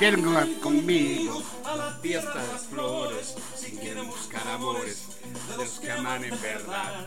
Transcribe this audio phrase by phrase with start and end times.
[0.00, 5.08] quieren conmigo a la fiesta de las flores, si quieren buscar amores
[5.46, 7.06] de los que aman en verdad.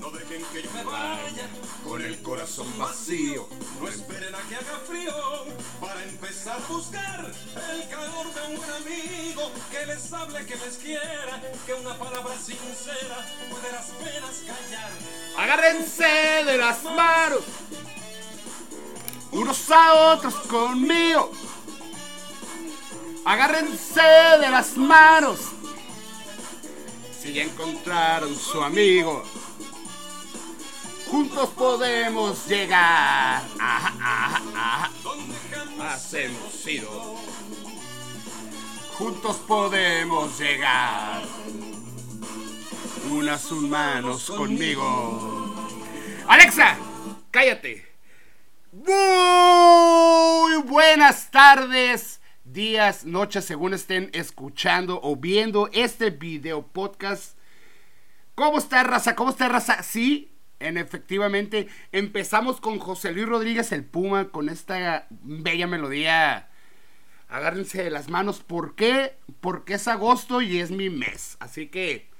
[0.00, 1.46] No dejen que yo me vaya
[1.86, 3.46] con el corazón vacío.
[3.78, 5.12] No esperen a que haga frío
[5.78, 7.30] para empezar a buscar
[7.74, 12.34] el calor de un buen amigo que les hable, que les quiera, que una palabra
[12.36, 14.90] sincera puede las penas callar.
[15.36, 17.42] Agárrense de las manos
[19.32, 21.32] unos a otros conmigo.
[23.24, 24.02] Agárrense
[24.40, 25.38] de las manos.
[27.20, 29.22] Si ya encontraron su amigo,
[31.08, 33.44] juntos podemos llegar.
[33.60, 34.90] Ajá, ajá,
[36.14, 37.16] hemos sido.
[38.98, 41.22] Juntos podemos llegar.
[43.08, 45.54] Unas manos conmigo.
[46.26, 46.76] Alexa,
[47.30, 47.86] cállate.
[48.72, 52.21] Muy buenas tardes
[52.52, 57.38] días, noches, según estén escuchando o viendo este video podcast.
[58.34, 59.14] ¿Cómo está, raza?
[59.16, 59.82] ¿Cómo está, raza?
[59.82, 66.50] Sí, en efectivamente, empezamos con José Luis Rodríguez el Puma con esta bella melodía.
[67.28, 68.40] Agárrense de las manos.
[68.40, 69.16] ¿Por qué?
[69.40, 71.36] Porque es agosto y es mi mes.
[71.40, 72.10] Así que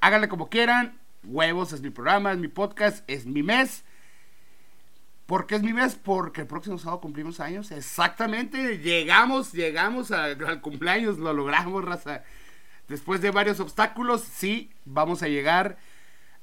[0.00, 0.98] háganle como quieran.
[1.24, 3.84] Huevos es mi programa, es mi podcast, es mi mes.
[5.26, 5.94] ¿Por qué es mi mes?
[5.94, 7.70] Porque el próximo sábado cumplimos años.
[7.70, 8.78] Exactamente.
[8.78, 12.22] Llegamos, llegamos al cumpleaños, lo logramos, raza.
[12.88, 15.78] Después de varios obstáculos, sí, vamos a llegar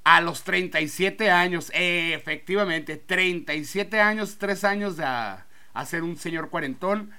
[0.04, 1.72] a los 37 años.
[1.74, 5.46] efectivamente, 37 años, 3 años de a,
[5.86, 7.12] ser un señor cuarentón.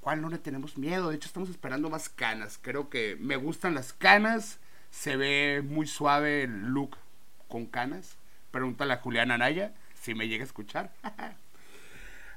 [0.00, 1.10] ¿Cuál no le tenemos miedo?
[1.10, 2.58] De hecho, estamos esperando más canas.
[2.62, 4.60] Creo que me gustan las canas.
[4.90, 6.96] Se ve muy suave el look
[7.48, 8.16] con canas.
[8.52, 9.74] Pregúntale a Julián Anaya
[10.06, 10.92] si me llega a escuchar.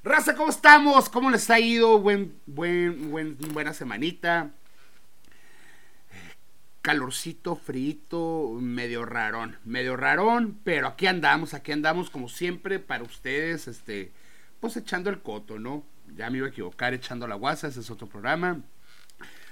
[0.03, 1.07] Raza, ¿cómo estamos?
[1.07, 1.99] ¿Cómo les ha ido?
[1.99, 4.49] Buen, buen, buen, buena semanita.
[6.81, 9.57] Calorcito, frito, medio rarón.
[9.65, 14.11] Medio rarón, pero aquí andamos, aquí andamos como siempre para ustedes, este,
[14.59, 15.83] pues echando el coto, ¿no?
[16.15, 18.61] Ya me iba a equivocar echando la guasa, ese es otro programa.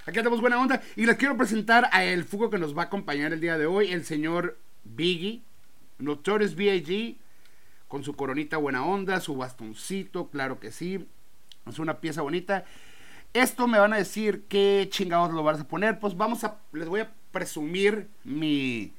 [0.06, 2.86] Aquí andamos buena onda y les quiero presentar a el fugo que nos va a
[2.86, 5.42] acompañar el día de hoy, el señor Biggie,
[5.98, 7.18] Notorious B.I.G.,
[7.88, 11.06] con su coronita buena onda, su bastoncito, claro que sí.
[11.66, 12.64] Es una pieza bonita.
[13.34, 15.98] Esto me van a decir qué chingados lo vas a poner.
[15.98, 18.92] Pues vamos a, les voy a presumir mi,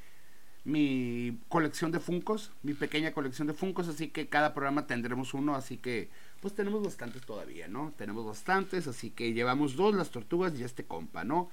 [0.64, 5.56] mi colección de Funcos, mi pequeña colección de Funcos, así que cada programa tendremos uno,
[5.56, 6.10] así que
[6.42, 7.94] pues tenemos bastantes todavía, ¿no?
[7.98, 11.50] Tenemos bastantes, así que llevamos dos, las tortugas y este compa, ¿no?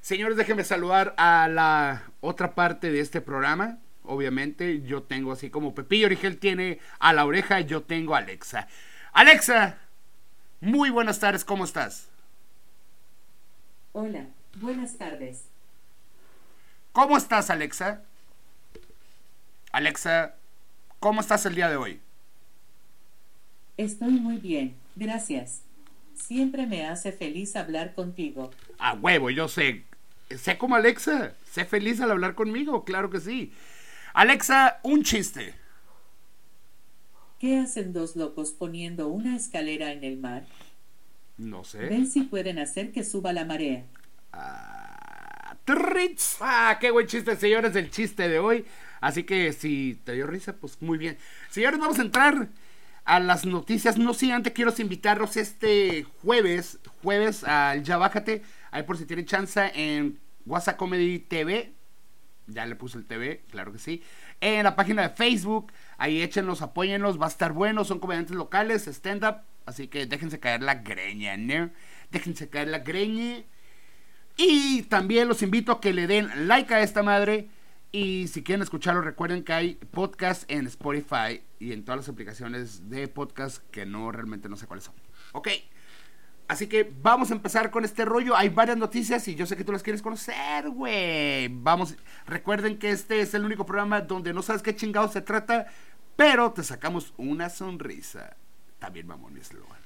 [0.00, 4.82] Señores, déjenme saludar a la otra parte de este programa obviamente.
[4.82, 8.68] Yo tengo así como Pepillo Origel tiene a la oreja, yo tengo a Alexa.
[9.12, 9.78] Alexa,
[10.60, 12.08] muy buenas tardes, ¿cómo estás?
[13.92, 14.26] Hola,
[14.60, 15.44] buenas tardes.
[16.92, 18.02] ¿Cómo estás, Alexa?
[19.72, 20.34] Alexa,
[20.98, 22.00] ¿cómo estás el día de hoy?
[23.76, 25.60] Estoy muy bien, gracias.
[26.14, 28.50] Siempre me hace feliz hablar contigo.
[28.78, 29.84] A huevo, yo sé.
[30.30, 31.34] Sé como Alexa.
[31.50, 33.52] Sé feliz al hablar conmigo, claro que sí.
[34.16, 35.52] Alexa, un chiste.
[37.38, 40.46] ¿Qué hacen dos locos poniendo una escalera en el mar?
[41.36, 41.80] No sé.
[41.80, 43.84] Ven si pueden hacer que suba la marea.
[44.32, 45.58] Ah,
[46.40, 48.64] ah, qué buen chiste, señores, el chiste de hoy.
[49.02, 51.18] Así que si te dio risa, pues muy bien.
[51.50, 52.48] Señores, vamos a entrar
[53.04, 53.98] a las noticias.
[53.98, 58.42] No sé, antes quiero invitarlos este jueves, jueves al Ya Bájate.
[58.70, 61.76] Ahí por si tienen chance en WhatsApp Comedy TV
[62.46, 64.02] ya le puse el TV, claro que sí.
[64.40, 68.86] En la página de Facebook, ahí échenlos, apóyenlos, va a estar bueno, son comediantes locales,
[68.86, 71.70] stand-up, así que déjense caer la greña, ¿no?
[72.10, 73.44] Déjense caer la greña.
[74.36, 77.48] Y también los invito a que le den like a esta madre.
[77.90, 82.90] Y si quieren escucharlo, recuerden que hay podcast en Spotify y en todas las aplicaciones
[82.90, 84.94] de podcast que no realmente no sé cuáles son.
[85.32, 85.48] Ok.
[86.48, 88.36] Así que vamos a empezar con este rollo.
[88.36, 91.48] Hay varias noticias y yo sé que tú las quieres conocer, güey.
[91.48, 91.96] Vamos,
[92.26, 95.66] recuerden que este es el único programa donde no sabes qué chingado se trata,
[96.14, 98.36] pero te sacamos una sonrisa.
[98.78, 99.80] También vamos, mi eslogan.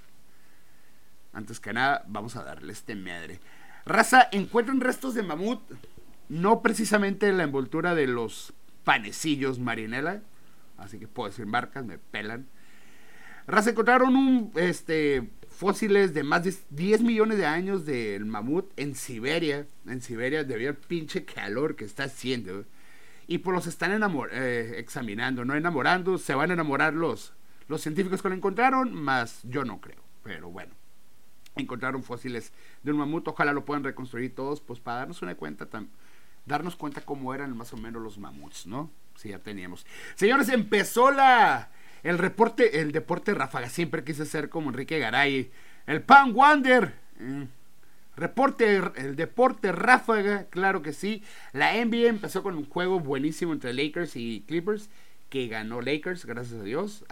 [1.33, 3.41] Antes que nada, vamos a darle este madre.
[3.87, 5.61] Raza, encuentran restos de mamut,
[6.29, 8.53] no precisamente en la envoltura de los
[8.85, 10.21] panecillos marinela,
[10.77, 12.49] así que puedo decir marcas, me pelan.
[13.47, 15.31] Raza, encontraron un, este,
[15.61, 19.67] fósiles de más de 10 millones de años del mamut en Siberia.
[19.87, 22.65] En Siberia, debido al pinche calor que está haciendo.
[23.27, 23.93] Y pues los están
[24.33, 26.17] eh, examinando, no enamorando.
[26.17, 27.35] Se van a enamorar los,
[27.69, 30.03] los científicos que lo encontraron, más yo no creo.
[30.25, 30.73] Pero bueno.
[31.57, 35.69] encontraron fósiles de un mamut, ojalá lo puedan reconstruir todos, pues para darnos una cuenta,
[36.47, 38.91] darnos cuenta cómo eran más o menos los mamuts, ¿no?
[39.15, 39.85] Sí, ya teníamos.
[40.15, 41.71] Señores, empezó la
[42.03, 45.51] el reporte, el deporte ráfaga, siempre quise ser como Enrique Garay,
[45.87, 46.95] el Pan Wander.
[47.19, 47.45] Mm.
[48.17, 51.23] Reporte, el deporte ráfaga, claro que sí.
[51.53, 54.91] La NBA empezó con un juego buenísimo entre Lakers y Clippers,
[55.31, 57.05] que ganó Lakers, gracias a Dios.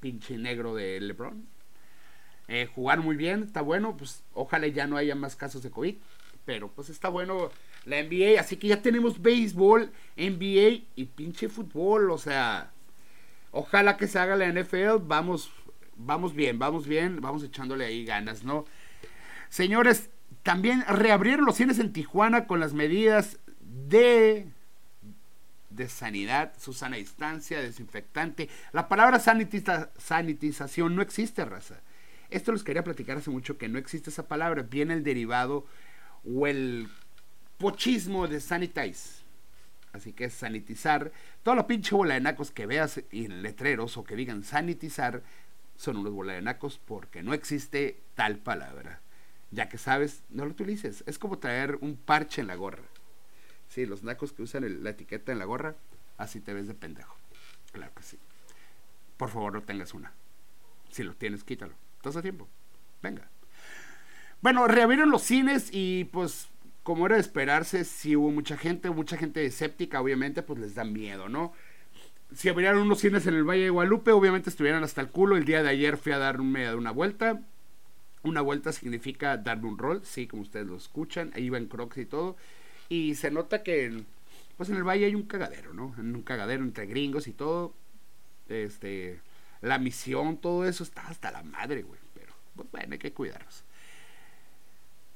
[0.00, 1.46] Pinche negro de LeBron.
[2.48, 3.96] Eh, jugar muy bien, está bueno.
[3.96, 5.96] Pues ojalá ya no haya más casos de COVID.
[6.44, 7.50] Pero pues está bueno
[7.84, 8.40] la NBA.
[8.40, 12.10] Así que ya tenemos béisbol, NBA y pinche fútbol.
[12.10, 12.72] O sea,
[13.56, 14.98] ojalá que se haga la NFL.
[15.02, 15.50] Vamos,
[15.96, 17.20] vamos bien, vamos bien.
[17.20, 18.64] Vamos echándole ahí ganas, ¿no?
[19.48, 20.10] Señores,
[20.42, 24.48] también reabrieron los cines en Tijuana con las medidas de
[25.76, 28.48] de sanidad, su sana distancia, desinfectante.
[28.72, 31.80] La palabra sanitización no existe, raza.
[32.30, 34.62] Esto les quería platicar hace mucho que no existe esa palabra.
[34.62, 35.66] Viene el derivado
[36.24, 36.88] o el
[37.58, 39.15] pochismo de sanitize.
[39.96, 41.12] Así que sanitizar.
[41.42, 45.22] Toda la pinche bola de nacos que veas en letreros o que digan sanitizar
[45.76, 49.00] son unos bola de nacos porque no existe tal palabra
[49.50, 51.04] ya que sabes, no lo utilices.
[51.06, 52.84] Es como traer un parche en la gorra.
[53.68, 55.76] Sí, los nacos que usan la etiqueta en la gorra,
[56.18, 57.16] así te ves de pendejo.
[57.72, 58.18] Claro que sí.
[59.16, 60.12] Por favor, no tengas una.
[60.90, 61.74] Si lo tienes, quítalo.
[61.96, 62.48] Estás a tiempo.
[63.02, 63.28] Venga.
[64.40, 66.48] Bueno, reabrieron los cines y pues
[66.86, 70.84] como era de esperarse, si hubo mucha gente, mucha gente escéptica, obviamente, pues les da
[70.84, 71.52] miedo, ¿no?
[72.32, 75.36] Si abrieron unos cines en el Valle de Guadalupe, obviamente estuvieran hasta el culo.
[75.36, 77.42] El día de ayer fui a darme una vuelta.
[78.22, 82.06] Una vuelta significa darme un rol, sí, como ustedes lo escuchan, ahí en Crocs y
[82.06, 82.36] todo.
[82.88, 84.04] Y se nota que
[84.56, 85.92] pues en el valle hay un cagadero, ¿no?
[85.98, 87.74] Un cagadero entre gringos y todo.
[88.48, 89.18] Este,
[89.60, 91.98] la misión, todo eso está hasta la madre, güey.
[92.14, 93.65] Pero, pues bueno, hay que cuidarnos.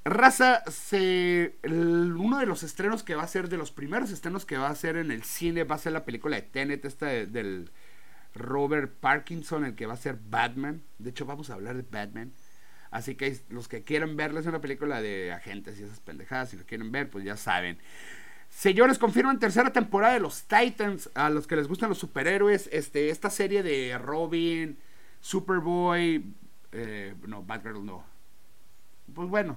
[0.04, 4.56] Raza, se, uno de los estrenos que va a ser, de los primeros estrenos que
[4.56, 7.70] va a ser en el cine, va a ser la película de Tenet, esta del
[8.34, 10.82] Robert Parkinson, el que va a ser Batman.
[10.98, 12.32] De hecho, vamos a hablar de Batman.
[12.90, 16.64] Así que los que quieran verles una película de agentes y esas pendejadas, si lo
[16.64, 17.78] quieren ver, pues ya saben.
[18.48, 21.10] Señores, confirman tercera temporada de los Titans.
[21.14, 24.78] A los que les gustan los superhéroes, este, esta serie de Robin,
[25.20, 26.34] Superboy,
[26.72, 28.04] eh, no, Batgirl no.
[29.14, 29.56] Pues bueno,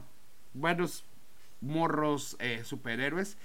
[0.53, 1.05] buenos
[1.61, 3.37] morros eh, superhéroes.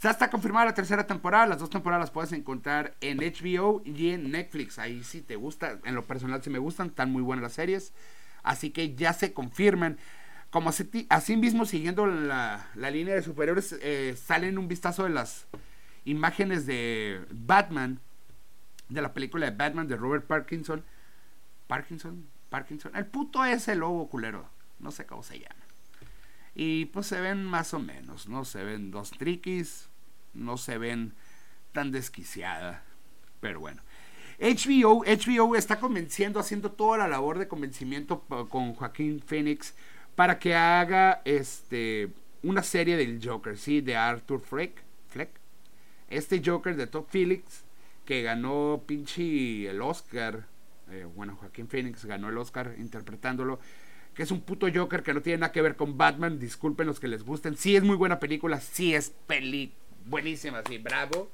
[0.00, 1.46] Ya está confirmada la tercera temporada.
[1.46, 4.78] Las dos temporadas las puedes encontrar en HBO y en Netflix.
[4.78, 5.80] Ahí sí te gusta.
[5.84, 6.88] En lo personal sí me gustan.
[6.88, 7.92] Están muy buenas las series.
[8.42, 9.98] Así que ya se confirman.
[10.50, 15.46] Como así, mismo, siguiendo la, línea de superhéroes, eh, salen un vistazo de las
[16.04, 18.00] imágenes de Batman,
[18.88, 20.84] de la película de Batman de Robert Parkinson.
[21.68, 24.50] Parkinson, Parkinson, el puto ese lobo culero,
[24.80, 25.59] no sé cómo se llama.
[26.54, 28.44] Y pues se ven más o menos, ¿no?
[28.44, 29.88] Se ven dos triquis,
[30.34, 31.14] no se ven
[31.72, 32.82] tan desquiciada.
[33.40, 33.82] Pero bueno.
[34.40, 39.74] HBO, HBO está convenciendo, haciendo toda la labor de convencimiento con Joaquín Phoenix
[40.14, 42.10] para que haga este
[42.42, 44.82] una serie del Joker, sí, de Arthur Fleck.
[46.08, 47.62] Este Joker de Top Felix
[48.04, 50.44] que ganó pinche el Oscar.
[50.90, 53.60] Eh, bueno, Joaquín Phoenix ganó el Oscar interpretándolo.
[54.20, 56.38] Que es un puto Joker que no tiene nada que ver con Batman.
[56.38, 57.56] Disculpen los que les gusten.
[57.56, 58.60] Sí es muy buena película.
[58.60, 59.72] Sí es peli
[60.04, 60.62] buenísima.
[60.68, 61.32] Sí, bravo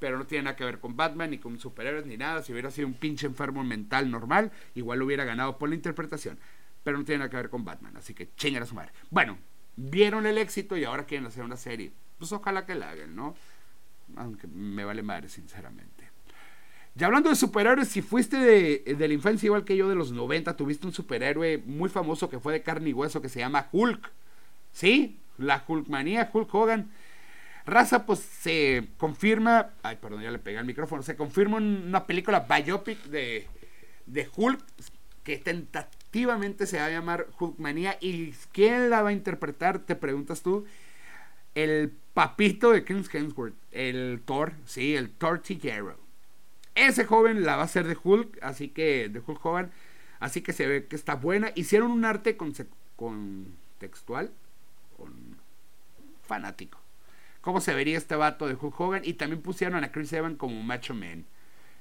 [0.00, 2.42] pero no tiene nada que ver con Batman, ni con superhéroes, ni nada.
[2.42, 6.40] Si hubiera sido un pinche enfermo mental normal, igual lo hubiera ganado por la interpretación.
[6.82, 8.90] Pero no tiene nada que ver con Batman, así que chingan a su madre.
[9.10, 9.38] Bueno,
[9.76, 11.92] vieron el éxito y ahora quieren hacer una serie.
[12.18, 13.36] Pues ojalá que la hagan, ¿no?
[14.16, 15.97] Aunque me vale madre, sinceramente.
[16.98, 20.10] Ya hablando de superhéroes, si fuiste de, de, la infancia igual que yo de los
[20.10, 23.68] 90, tuviste un superhéroe muy famoso que fue de carne y hueso que se llama
[23.70, 24.10] Hulk.
[24.72, 25.20] ¿Sí?
[25.38, 26.90] La Hulkmanía, Hulk Hogan.
[27.66, 29.70] Raza, pues se confirma.
[29.84, 31.04] Ay, perdón, ya le pegué al micrófono.
[31.04, 33.46] Se confirma una película biopic de,
[34.06, 34.60] de Hulk
[35.22, 37.96] que tentativamente se va a llamar Hulkmanía.
[38.00, 39.78] ¿Y quién la va a interpretar?
[39.78, 40.66] Te preguntas tú.
[41.54, 46.07] El papito de Chris Hemsworth, el Thor, sí, el Thor Tiguero.
[46.86, 49.70] Ese joven la va a hacer de Hulk, así que de Hulk joven,
[50.20, 51.52] así que se ve que está buena.
[51.54, 52.52] Hicieron un arte con,
[52.96, 53.56] con
[56.22, 56.78] fanático
[57.48, 59.02] cómo se vería este vato de Hulk Hogan.
[59.04, 61.24] Y también pusieron a Chris Evans como Macho Man,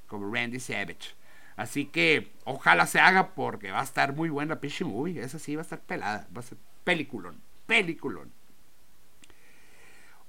[0.08, 1.16] como Randy Savage.
[1.58, 5.22] Así que ojalá se haga porque va a estar muy buena la movie.
[5.22, 8.32] Esa sí va a estar pelada, va a ser peliculón, peliculón.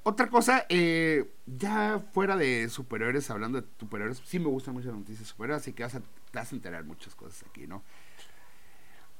[0.09, 4.97] Otra cosa, eh, ya fuera de superhéroes, hablando de superhéroes, sí me gustan mucho las
[4.97, 7.83] noticias superiores, así que vas a, te vas a enterar muchas cosas aquí, ¿no?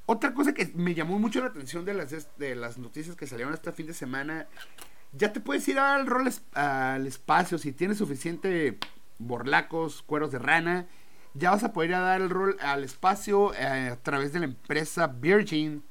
[0.07, 3.53] Otra cosa que me llamó mucho la atención de las, de las noticias que salieron
[3.53, 4.47] este fin de semana,
[5.13, 8.79] ya te puedes ir al rol al espacio si tienes suficiente
[9.19, 10.87] borlacos, cueros de rana,
[11.35, 14.39] ya vas a poder ir a dar el rol al espacio eh, a través de
[14.39, 15.85] la empresa Virgin.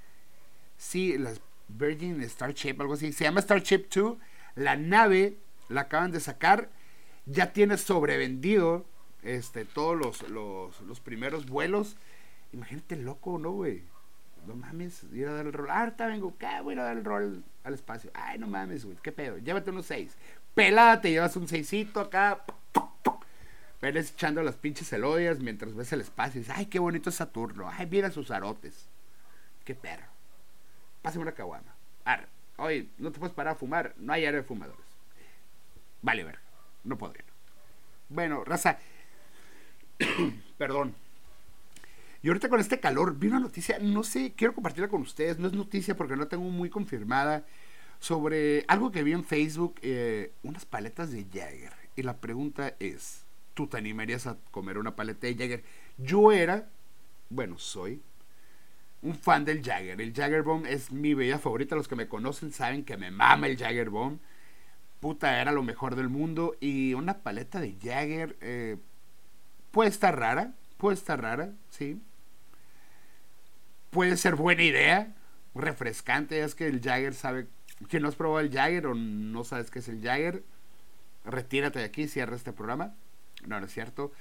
[0.75, 1.33] Sí, la
[1.67, 3.13] Virgin Starship, algo así.
[3.13, 4.17] Se llama Starship 2.
[4.57, 5.37] La nave
[5.69, 6.69] la acaban de sacar.
[7.25, 8.85] Ya tiene sobrevendido
[9.23, 11.95] este, todos los, los, los primeros vuelos.
[12.51, 13.83] Imagínate loco, ¿no, güey?
[14.47, 15.69] no mames, ir a dar el rol.
[15.69, 16.47] Ahorita vengo, ¿qué?
[16.63, 18.09] Voy a dar el rol al espacio.
[18.13, 19.37] Ay, no mames, güey, ¿qué pedo?
[19.37, 20.15] Llévate unos seis.
[20.55, 22.43] Pelada, te llevas un seisito acá.
[23.79, 27.15] Ves echando las pinches elodias mientras ves el espacio y dices, ay, qué bonito es
[27.15, 27.69] Saturno.
[27.71, 28.87] Ay, mira sus arotes.
[29.63, 30.07] Qué perro.
[31.01, 31.75] Pásame una caguama.
[32.03, 32.27] Arre.
[32.57, 33.93] Oye, no te puedes parar a fumar.
[33.97, 34.85] No hay área de fumadores.
[36.01, 36.39] Vale, ver.
[36.83, 37.23] No podría.
[38.09, 38.79] Bueno, raza.
[40.57, 40.95] Perdón.
[42.21, 45.47] Y ahorita con este calor, vi una noticia, no sé, quiero compartirla con ustedes, no
[45.47, 47.45] es noticia porque no tengo muy confirmada,
[47.99, 51.73] sobre algo que vi en Facebook, eh, unas paletas de Jagger.
[51.95, 53.23] Y la pregunta es,
[53.53, 55.63] ¿tú te animarías a comer una paleta de Jagger?
[55.97, 56.69] Yo era,
[57.29, 58.01] bueno, soy
[59.01, 59.99] un fan del Jagger.
[60.01, 61.75] El Jagger Bomb es mi bella favorita.
[61.75, 64.19] Los que me conocen saben que me mama el Jagger Bomb.
[64.99, 66.55] Puta, era lo mejor del mundo.
[66.59, 68.77] Y una paleta de Jagger eh,
[69.71, 72.01] puede estar rara, puede estar rara, sí.
[73.91, 75.15] Puede ser buena idea,
[75.55, 76.41] refrescante.
[76.43, 77.47] Es que el Jagger sabe.
[77.89, 80.43] Que no has probado el Jagger o no sabes qué es el Jagger,
[81.25, 82.95] retírate de aquí, cierra este programa.
[83.45, 84.11] No, no es cierto.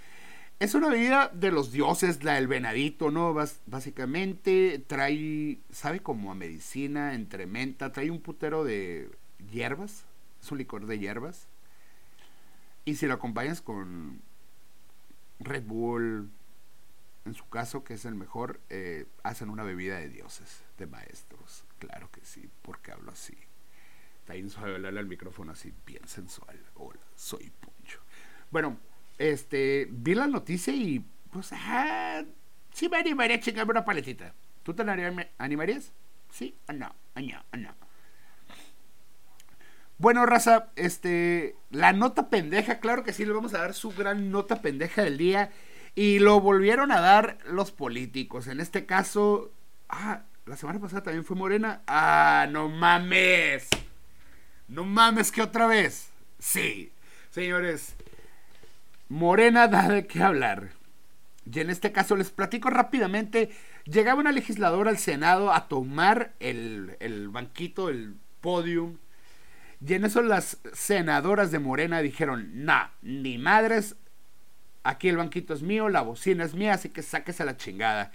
[0.58, 3.34] Es una bebida de los dioses, la del venadito, ¿no?
[3.66, 9.10] básicamente trae, sabe como a medicina, entre menta, trae un putero de
[9.52, 10.06] hierbas,
[10.42, 11.46] es un licor de hierbas.
[12.86, 14.22] Y si lo acompañas con
[15.40, 16.30] Red Bull,
[17.26, 21.64] en su caso, que es el mejor, eh, hacen una bebida de dioses, de maestros.
[21.80, 23.36] Claro que sí, porque hablo así.
[24.20, 26.58] Está bien suave hablarle al micrófono así, bien sensual.
[26.76, 28.00] Hola, soy Poncho.
[28.50, 28.78] Bueno,
[29.18, 32.22] este, vi la noticia y, pues, ah,
[32.72, 34.34] sí me animaría a chingarme una paletita.
[34.62, 34.82] ¿Tú te
[35.38, 35.92] animarías?
[36.30, 36.94] ¿Sí o no?
[37.14, 37.74] no, no.
[39.98, 44.30] Bueno, raza, este, la nota pendeja, claro que sí, le vamos a dar su gran
[44.30, 45.50] nota pendeja del día.
[45.94, 48.48] Y lo volvieron a dar los políticos.
[48.48, 49.50] En este caso,
[49.88, 51.80] ah, la semana pasada también fue Morena.
[51.86, 53.68] Ah, no mames.
[54.68, 56.10] No mames que otra vez.
[56.38, 56.92] Sí,
[57.30, 57.96] señores,
[59.08, 60.70] Morena da de qué hablar.
[61.50, 63.50] Y en este caso les platico rápidamente.
[63.84, 68.96] Llegaba una legisladora al Senado a tomar el, el banquito, el podium.
[69.86, 73.94] Y en eso las senadoras de Morena dijeron, nah, ni madres,
[74.82, 78.10] aquí el banquito es mío, la bocina es mía, así que sáquese a la chingada.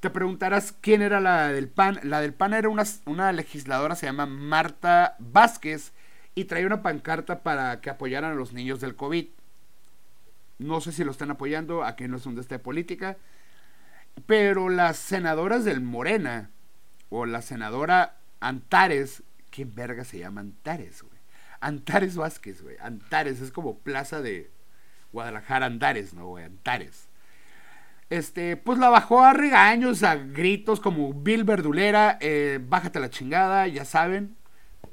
[0.00, 2.00] Te preguntarás quién era la del PAN.
[2.02, 5.92] La del PAN era una, una legisladora, se llama Marta Vázquez,
[6.34, 9.26] y traía una pancarta para que apoyaran a los niños del COVID.
[10.58, 13.16] No sé si lo están apoyando, aquí no es un de política.
[14.26, 16.50] Pero las senadoras del Morena,
[17.08, 21.18] o la senadora Antares, ¿qué verga se llama Antares, güey?
[21.60, 22.76] Antares Vázquez, güey.
[22.80, 24.50] Antares, es como plaza de
[25.12, 26.44] Guadalajara, Antares, ¿no, güey?
[26.44, 27.08] Antares.
[28.10, 33.66] Este, pues la bajó a regaños, a gritos como Bill Verdulera, eh, bájate la chingada,
[33.66, 34.36] ya saben,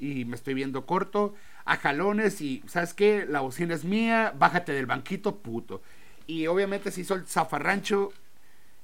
[0.00, 3.26] y me estoy viendo corto a jalones y, ¿sabes qué?
[3.28, 5.82] La bocina es mía, bájate del banquito, puto.
[6.26, 8.12] Y obviamente se hizo el zafarrancho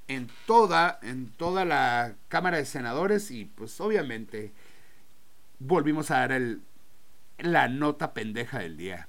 [0.09, 4.53] en toda, en toda la Cámara de Senadores y pues obviamente
[5.59, 6.63] volvimos a dar el,
[7.39, 9.09] la nota pendeja del día.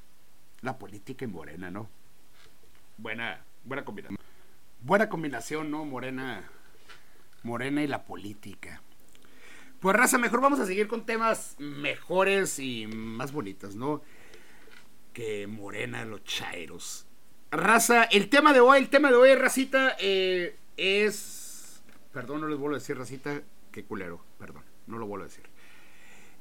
[0.62, 1.90] La política en Morena, ¿no?
[2.98, 4.18] Buena, buena combinación.
[4.82, 5.86] Buena combinación, ¿no?
[5.86, 6.44] Morena,
[7.44, 8.82] Morena y la política.
[9.80, 14.02] Pues raza, mejor vamos a seguir con temas mejores y más bonitos, ¿no?
[15.14, 17.06] Que Morena, los chairos.
[17.50, 21.82] Raza, el tema de hoy, el tema de hoy, racita, eh, es...
[22.12, 25.46] Perdón, no les vuelvo a decir, racita, qué culero, perdón, no lo vuelvo a decir.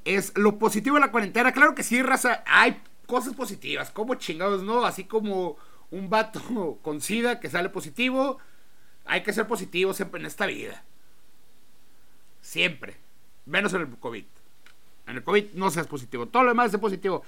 [0.03, 4.63] Es lo positivo de la cuarentena, claro que sí, raza, hay cosas positivas, como chingados,
[4.63, 4.83] ¿no?
[4.83, 5.55] Así como
[5.91, 8.37] un vato con sida que sale positivo,
[9.05, 10.83] hay que ser positivo siempre en esta vida.
[12.41, 13.08] Siempre.
[13.49, 14.25] Menos en el COVID.
[15.07, 16.27] En el COVID no seas positivo.
[16.27, 17.23] Todo lo demás es positivo.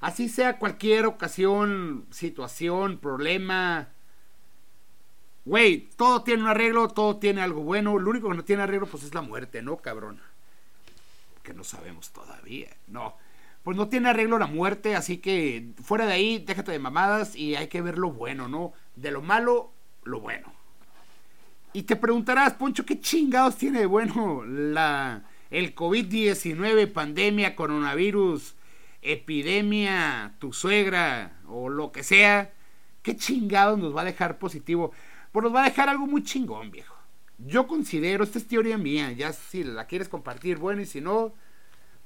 [0.00, 3.88] Así sea cualquier ocasión, situación, problema.
[5.44, 7.98] Güey, todo tiene un arreglo, todo tiene algo bueno.
[7.98, 10.20] Lo único que no tiene arreglo, pues es la muerte, ¿no, cabrón?
[11.42, 12.70] Que no sabemos todavía.
[12.86, 13.14] No.
[13.62, 17.54] Pues no tiene arreglo la muerte, así que fuera de ahí, déjate de mamadas y
[17.54, 18.72] hay que ver lo bueno, ¿no?
[18.94, 19.72] De lo malo,
[20.04, 20.52] lo bueno.
[21.72, 28.54] Y te preguntarás, Poncho, ¿qué chingados tiene bueno la, el COVID-19, pandemia, coronavirus,
[29.02, 32.52] epidemia, tu suegra o lo que sea?
[33.02, 34.92] ¿Qué chingados nos va a dejar positivo?
[35.32, 36.96] Pues nos va a dejar algo muy chingón, viejo.
[37.38, 41.34] Yo considero, esta es teoría mía, ya si la quieres compartir, bueno, y si no,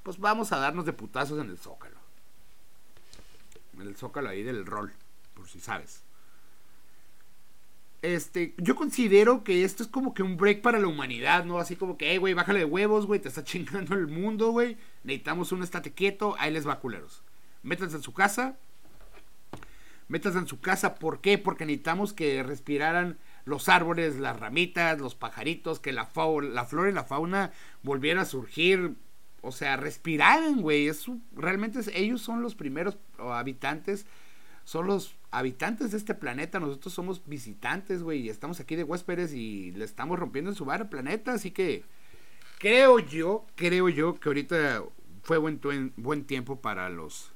[0.02, 1.96] pues vamos a darnos de putazos en el zócalo.
[3.74, 4.92] En el zócalo ahí del rol,
[5.34, 6.02] por si sabes.
[8.02, 11.58] Este, yo considero que esto es como que un break para la humanidad, ¿no?
[11.58, 14.78] Así como que, hey, güey, bájale de huevos, güey, te está chingando el mundo, güey.
[15.04, 17.22] Necesitamos un estate quieto, ahí les va, culeros.
[17.62, 18.56] Métanse en su casa.
[20.08, 21.38] Métanse en su casa, ¿por qué?
[21.38, 26.08] Porque necesitamos que respiraran los árboles, las ramitas, los pajaritos, que la,
[26.42, 27.52] la flora y la fauna
[27.82, 28.96] volvieran a surgir.
[29.42, 30.90] O sea, respiraran, güey.
[31.36, 34.04] realmente ellos son los primeros habitantes,
[34.70, 39.34] son los habitantes de este planeta, nosotros somos visitantes, güey, y estamos aquí de huéspedes
[39.34, 41.82] y le estamos rompiendo en su bar al planeta, así que
[42.60, 44.84] creo yo, creo yo que ahorita
[45.24, 45.60] fue buen,
[45.96, 47.32] buen tiempo para los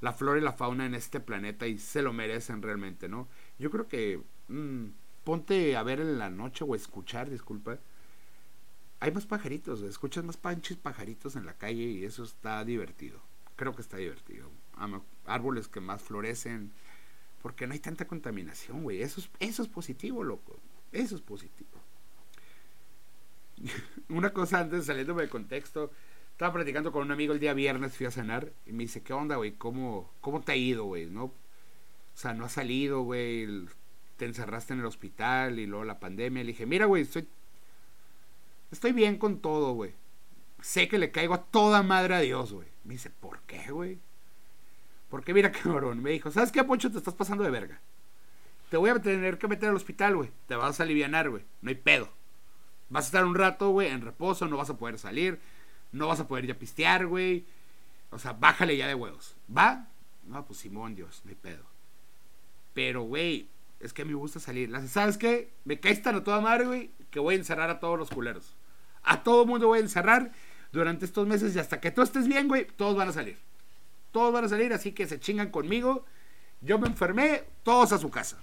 [0.00, 3.26] la flora y la fauna en este planeta y se lo merecen realmente, ¿no?
[3.58, 4.84] Yo creo que mm,
[5.24, 7.80] ponte a ver en la noche o escuchar, disculpa.
[9.00, 13.20] Hay más pajaritos, escuchas más panches pajaritos en la calle y eso está divertido.
[13.56, 14.52] Creo que está divertido.
[15.26, 16.72] Árboles que más florecen,
[17.42, 19.02] porque no hay tanta contaminación, güey.
[19.02, 20.58] Eso es, eso es positivo, loco.
[20.92, 21.70] Eso es positivo.
[24.08, 25.90] Una cosa antes, saliéndome de contexto,
[26.32, 29.12] estaba platicando con un amigo el día viernes, fui a cenar, y me dice, ¿qué
[29.12, 29.52] onda, güey?
[29.52, 31.06] ¿Cómo, ¿Cómo te ha ido, güey?
[31.06, 31.24] ¿No?
[31.24, 31.32] O
[32.18, 33.66] sea, no has salido, güey,
[34.16, 36.42] te encerraste en el hospital y luego la pandemia.
[36.42, 37.28] Le dije, mira, güey, estoy,
[38.70, 39.92] estoy bien con todo, güey.
[40.62, 42.68] Sé que le caigo a toda madre a Dios, güey.
[42.84, 43.98] Me dice, ¿por qué, güey?
[45.08, 46.90] Porque mira, cabrón, me dijo, ¿sabes qué, Poncho?
[46.90, 47.80] Te estás pasando de verga.
[48.70, 50.30] Te voy a tener que meter al hospital, güey.
[50.46, 51.44] Te vas a aliviar, güey.
[51.62, 52.08] No hay pedo.
[52.88, 55.40] Vas a estar un rato, güey, en reposo, no vas a poder salir,
[55.90, 57.44] no vas a poder ya pistear, güey.
[58.10, 59.36] O sea, bájale ya de huevos.
[59.54, 59.88] ¿Va?
[60.24, 61.64] No, pues Simón, Dios, no hay pedo.
[62.74, 63.48] Pero, güey,
[63.80, 64.70] es que me gusta salir.
[64.88, 65.52] ¿Sabes qué?
[65.64, 68.54] Me caes tan a toda madre, güey, que voy a encerrar a todos los culeros.
[69.02, 70.32] A todo mundo voy a encerrar
[70.72, 73.45] durante estos meses y hasta que tú estés bien, güey, todos van a salir
[74.16, 76.06] todos van a salir, así que se chingan conmigo.
[76.62, 78.38] Yo me enfermé, todos a su casa.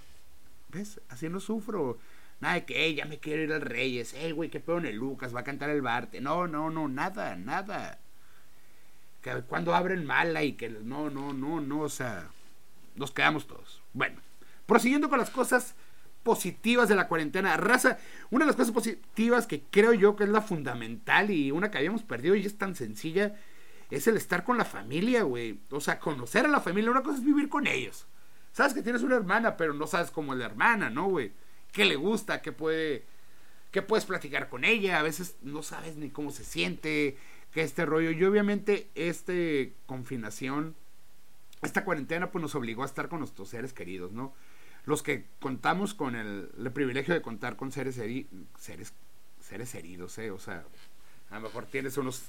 [0.68, 1.00] ¿Ves?
[1.08, 1.98] Así no sufro.
[2.38, 4.14] Nada de que, ya me quiero ir al Reyes.
[4.14, 6.20] Ey, güey, qué pedo en el Lucas, va a cantar el Barte.
[6.20, 7.98] No, no, no, nada, nada.
[9.20, 12.30] Que cuando abren mala y que no, no, no, no, o sea,
[12.94, 13.82] nos quedamos todos.
[13.94, 14.20] Bueno,
[14.66, 15.74] prosiguiendo con las cosas
[16.22, 17.56] positivas de la cuarentena.
[17.56, 17.98] Raza,
[18.30, 21.78] una de las cosas positivas que creo yo que es la fundamental y una que
[21.78, 23.34] habíamos perdido y es tan sencilla
[23.96, 25.60] es el estar con la familia, güey.
[25.70, 26.90] O sea, conocer a la familia.
[26.90, 28.06] Una cosa es vivir con ellos.
[28.52, 31.32] Sabes que tienes una hermana, pero no sabes cómo es la hermana, ¿no, güey?
[31.72, 32.42] ¿Qué le gusta?
[32.42, 33.04] ¿Qué puede...
[33.70, 35.00] ¿Qué puedes platicar con ella?
[35.00, 37.16] A veces no sabes ni cómo se siente,
[37.52, 38.12] qué este rollo.
[38.12, 40.76] Y obviamente, este confinación,
[41.60, 44.32] esta cuarentena, pues nos obligó a estar con nuestros seres queridos, ¿no?
[44.86, 48.92] Los que contamos con el, privilegio de contar con seres, seres,
[49.40, 50.30] seres heridos, ¿eh?
[50.30, 50.64] O sea,
[51.30, 52.22] a lo mejor tienes unos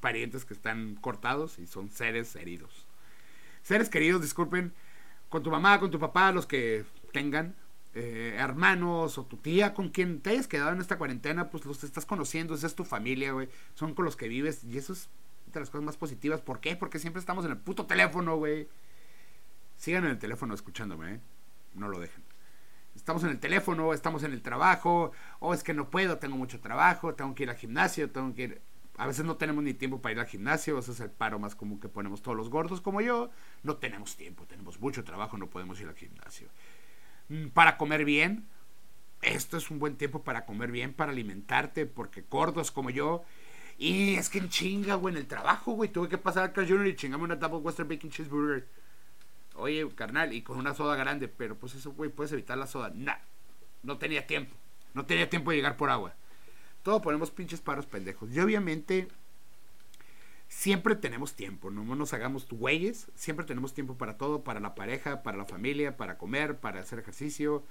[0.00, 2.86] parientes que están cortados y son seres heridos.
[3.62, 4.72] Seres queridos, disculpen,
[5.28, 7.56] con tu mamá, con tu papá, los que tengan,
[7.94, 11.82] eh, hermanos o tu tía, con quien te hayas quedado en esta cuarentena, pues los
[11.82, 15.08] estás conociendo, esa es tu familia, güey, son con los que vives y eso es
[15.52, 16.40] de las cosas más positivas.
[16.40, 16.76] ¿Por qué?
[16.76, 18.68] Porque siempre estamos en el puto teléfono, güey.
[19.76, 21.20] Sigan en el teléfono escuchándome, ¿eh?
[21.74, 22.22] No lo dejen.
[22.94, 26.36] Estamos en el teléfono, estamos en el trabajo, o oh, es que no puedo, tengo
[26.36, 28.62] mucho trabajo, tengo que ir al gimnasio, tengo que ir
[28.98, 31.54] a veces no tenemos ni tiempo para ir al gimnasio, ese es el paro más
[31.54, 33.30] común que ponemos todos los gordos como yo.
[33.62, 36.48] No tenemos tiempo, tenemos mucho trabajo, no podemos ir al gimnasio.
[37.28, 38.46] Mm, para comer bien,
[39.22, 43.24] esto es un buen tiempo para comer bien, para alimentarte, porque gordos como yo.
[43.78, 46.66] Y es que en chinga, güey, en el trabajo, güey, tuve que pasar al Carl
[46.66, 46.86] Jr.
[46.86, 48.66] y chingame una Double Western Bacon Cheeseburger.
[49.56, 52.90] Oye, carnal, y con una soda grande, pero pues eso, güey, puedes evitar la soda.
[52.94, 53.16] Nah,
[53.82, 54.54] no tenía tiempo.
[54.94, 56.14] No tenía tiempo de llegar por agua.
[56.86, 58.30] Todo ponemos pinches paros pendejos.
[58.30, 59.08] Y obviamente
[60.46, 65.24] siempre tenemos tiempo, no nos hagamos güeyes, siempre tenemos tiempo para todo, para la pareja,
[65.24, 67.64] para la familia, para comer, para hacer ejercicio,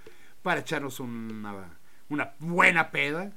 [0.44, 3.32] para echarnos una, una buena peda,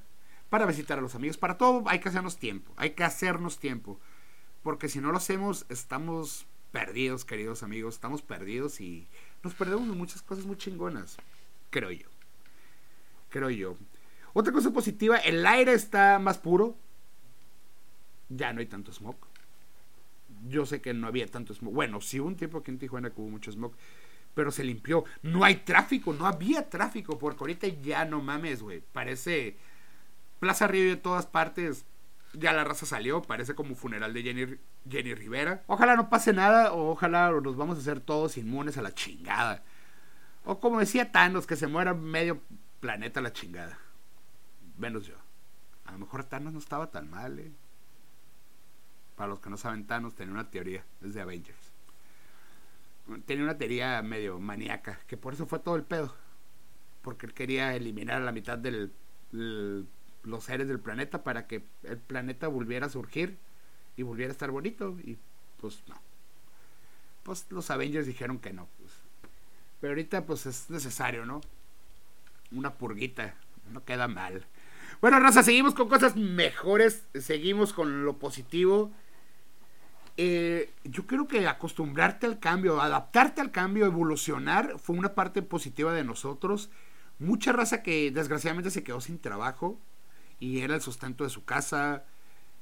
[0.51, 4.01] para visitar a los amigos, para todo hay que hacernos tiempo, hay que hacernos tiempo,
[4.65, 9.07] porque si no lo hacemos estamos perdidos, queridos amigos, estamos perdidos y
[9.45, 11.19] nos perdemos muchas cosas muy chingonas,
[11.71, 12.09] creo yo,
[13.31, 13.77] creo yo.
[14.39, 16.77] Otra cosa positiva, el aire está más puro.
[18.29, 19.17] Ya no hay tanto smog.
[20.47, 21.75] Yo sé que no había tanto smog.
[21.75, 23.73] Bueno, sí hubo un tiempo aquí en Tijuana que hubo mucho smog.
[24.35, 25.05] pero se limpió.
[25.23, 28.81] No hay tráfico, no había tráfico, porque ahorita ya no mames, güey.
[28.93, 29.57] Parece
[30.39, 31.85] Plaza Río de todas partes.
[32.33, 34.57] Ya la raza salió, parece como funeral de Jenny,
[34.89, 35.65] Jenny Rivera.
[35.67, 39.65] Ojalá no pase nada, o ojalá nos vamos a hacer todos inmunes a la chingada.
[40.45, 42.41] O como decía Thanos, que se muera medio
[42.79, 43.77] planeta a la chingada.
[44.79, 45.17] Menos yo.
[45.85, 47.51] A lo mejor Thanos no estaba tan mal, eh.
[49.17, 51.73] Para los que no saben, Thanos tenía una teoría desde Avengers.
[53.27, 56.15] Tenía una teoría medio maníaca, que por eso fue todo el pedo.
[57.03, 58.91] Porque él quería eliminar a la mitad de
[59.33, 63.39] los seres del planeta para que el planeta volviera a surgir
[63.97, 64.97] y volviera a estar bonito.
[65.03, 65.19] Y
[65.61, 65.97] pues no.
[67.25, 68.69] Pues los Avengers dijeron que no.
[68.79, 68.93] Pues.
[69.81, 71.41] Pero ahorita pues es necesario, ¿no?
[72.53, 73.35] Una purguita.
[73.73, 74.45] No queda mal.
[75.01, 77.07] Bueno, Raza, seguimos con cosas mejores.
[77.15, 78.91] Seguimos con lo positivo.
[80.21, 85.93] Eh, yo creo que acostumbrarte al cambio, adaptarte al cambio, evolucionar, fue una parte positiva
[85.93, 86.71] de nosotros.
[87.21, 89.79] Mucha raza que desgraciadamente se quedó sin trabajo
[90.41, 92.05] y era el sustento de su casa,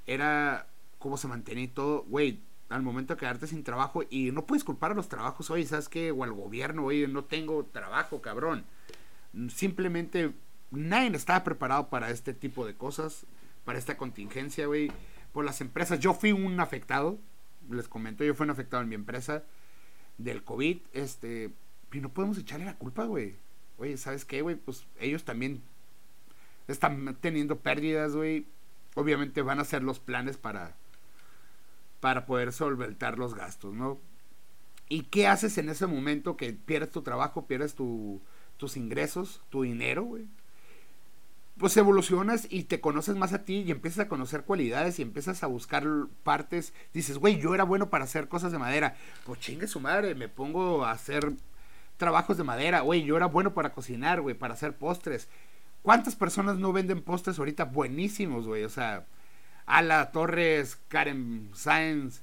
[0.07, 0.67] era
[0.99, 2.05] cómo se mantenía y todo.
[2.09, 5.65] Güey, al momento de quedarte sin trabajo y no puedes culpar a los trabajos, oye,
[5.65, 6.11] ¿sabes qué?
[6.11, 8.67] O al gobierno, oye, no tengo trabajo, cabrón.
[9.49, 10.35] Simplemente
[10.71, 13.27] nadie estaba preparado para este tipo de cosas,
[13.65, 14.91] para esta contingencia, güey.
[15.33, 17.19] Por las empresas, yo fui un afectado,
[17.71, 19.43] les comento, yo fui un afectado en mi empresa
[20.19, 21.51] del COVID, este,
[21.93, 23.35] y no podemos echarle la culpa, güey.
[23.79, 24.57] Oye, ¿sabes qué, güey?
[24.57, 25.63] Pues ellos también
[26.69, 28.47] están teniendo pérdidas, güey.
[28.95, 30.75] Obviamente van a hacer los planes para
[32.01, 33.99] para poder solventar los gastos, ¿no?
[34.89, 38.21] ¿Y qué haces en ese momento que pierdes tu trabajo, pierdes tu,
[38.57, 40.27] tus ingresos, tu dinero, güey?
[41.59, 45.43] Pues evolucionas y te conoces más a ti y empiezas a conocer cualidades y empiezas
[45.43, 45.87] a buscar
[46.23, 46.75] partes.
[46.93, 48.97] Dices, güey, yo era bueno para hacer cosas de madera.
[49.25, 51.33] Pues chingue su madre, me pongo a hacer
[51.97, 52.81] trabajos de madera.
[52.81, 55.29] Güey, yo era bueno para cocinar, güey, para hacer postres.
[55.83, 58.65] ¿Cuántas personas no venden postres ahorita buenísimos, güey?
[58.65, 59.07] O sea,
[59.65, 62.21] Ala Torres, Karen Sáenz,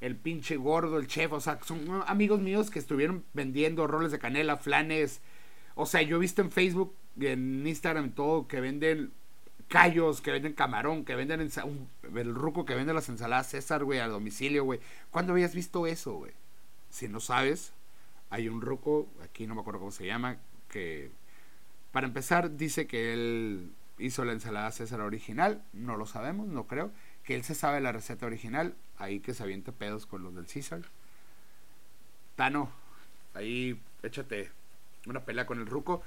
[0.00, 1.32] el pinche gordo, el chef.
[1.32, 5.20] O sea, son amigos míos que estuvieron vendiendo roles de canela, flanes.
[5.74, 9.12] O sea, yo he visto en Facebook en Instagram todo que venden
[9.68, 14.08] callos, que venden camarón, que venden el ruco que vende las ensaladas César, güey, a
[14.08, 14.80] domicilio, güey.
[15.10, 16.32] ¿Cuándo habías visto eso, güey?
[16.90, 17.72] Si no sabes,
[18.30, 21.10] hay un ruco, aquí no me acuerdo cómo se llama, que
[21.92, 26.90] para empezar dice que él hizo la ensalada César original, no lo sabemos, no creo,
[27.22, 30.48] que él se sabe la receta original, ahí que se avienta pedos con los del
[30.48, 30.82] César.
[32.34, 32.70] Tano,
[33.34, 34.50] ahí échate
[35.06, 36.02] una pelea con el ruco.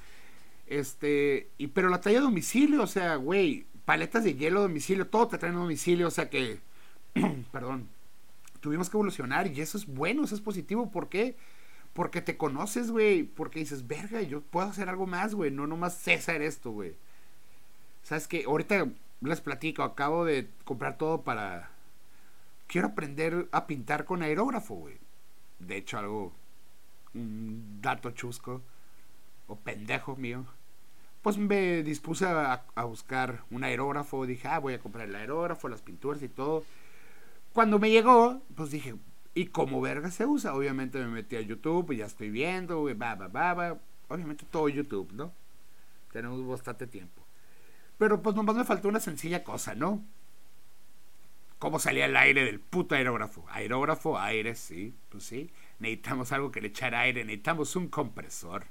[0.68, 5.28] Este, y pero la talla a domicilio, o sea, güey, paletas de hielo domicilio, todo
[5.28, 6.60] te traen a domicilio, o sea que,
[7.52, 7.88] perdón,
[8.62, 11.36] tuvimos que evolucionar y eso es bueno, eso es positivo, ¿por qué?
[11.94, 15.98] Porque te conoces, güey, porque dices, verga, yo puedo hacer algo más, güey, no nomás
[15.98, 16.96] César esto, güey.
[18.04, 18.46] ¿Sabes qué?
[18.46, 18.88] Ahorita
[19.22, 21.70] les platico, acabo de comprar todo para...
[22.68, 24.98] Quiero aprender a pintar con aerógrafo, güey.
[25.60, 26.34] De hecho, algo...
[27.14, 28.62] Un dato chusco
[29.48, 30.46] o pendejo mío,
[31.22, 34.26] pues me dispuse a, buscar un aerógrafo.
[34.26, 36.64] Dije, ah, voy a comprar el aerógrafo, las pinturas y todo.
[37.54, 38.96] Cuando me llegó, pues dije,
[39.34, 40.54] ¿y cómo verga se usa?
[40.54, 43.80] Obviamente me metí a YouTube y ya estoy viendo, va, va, va.
[44.10, 45.32] Obviamente todo YouTube, ¿no?
[46.12, 47.24] Tenemos bastante tiempo.
[47.98, 50.04] Pero pues nomás me faltó una sencilla cosa, ¿no?
[51.58, 53.46] ¿Cómo salía el aire del puto aerógrafo?
[53.50, 55.50] Aerógrafo, aire, sí, pues sí.
[55.80, 58.66] Necesitamos algo que le echara aire, necesitamos un compresor.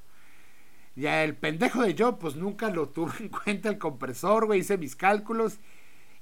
[0.95, 4.61] Ya el pendejo de yo, pues nunca lo tuve en cuenta el compresor, güey.
[4.61, 5.59] Hice mis cálculos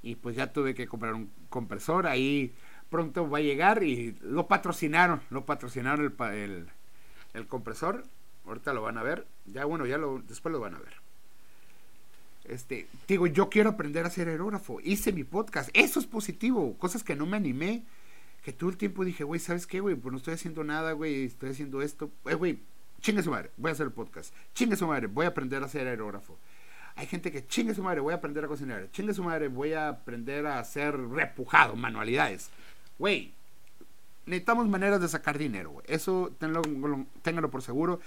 [0.03, 2.07] y pues ya tuve que comprar un compresor.
[2.07, 2.55] Ahí
[2.89, 5.21] pronto va a llegar y lo patrocinaron.
[5.31, 6.69] Lo patrocinaron el,
[7.35, 8.05] el, compresor.
[8.47, 9.27] Ahorita lo van a ver.
[9.47, 10.95] Ya bueno, ya lo después lo van a ver.
[12.45, 14.81] Este, digo, yo quiero aprender a ser aerógrafo.
[14.83, 15.71] Hice mi podcast.
[15.73, 16.77] Eso es positivo.
[16.79, 17.85] Cosas que no me animé.
[18.43, 19.95] Que todo el tiempo dije, güey, ¿sabes qué, güey?
[19.97, 21.25] Pues no estoy haciendo nada, güey.
[21.25, 22.11] Estoy haciendo esto.
[22.25, 22.61] Eh, güey,
[23.01, 24.35] chingue su madre, voy a hacer el podcast.
[24.55, 26.39] Chingue su madre, voy a aprender a ser aerógrafo.
[26.97, 28.91] Hay gente que chingue su madre, voy a aprender a cocinar.
[28.93, 32.51] Chingue su madre, voy a aprender a hacer repujado, manualidades.
[32.99, 33.33] Güey,
[34.27, 35.87] necesitamos maneras de sacar dinero, güey.
[35.89, 38.01] Eso ténganlo, por seguro.